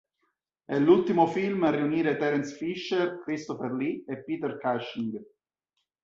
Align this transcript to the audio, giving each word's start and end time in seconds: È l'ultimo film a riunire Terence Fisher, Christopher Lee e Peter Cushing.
È 0.65 0.79
l'ultimo 0.79 1.27
film 1.27 1.61
a 1.63 1.69
riunire 1.69 2.17
Terence 2.17 2.55
Fisher, 2.55 3.19
Christopher 3.23 3.71
Lee 3.71 4.03
e 4.07 4.23
Peter 4.23 4.57
Cushing. 4.57 5.23